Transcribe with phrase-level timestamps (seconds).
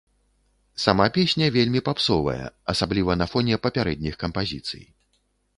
[0.85, 4.83] Сама песня вельмі папсовая, асабліва на фоне папярэдніх кампазіцый.